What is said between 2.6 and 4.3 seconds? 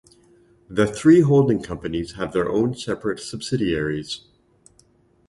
separate subsidiaries.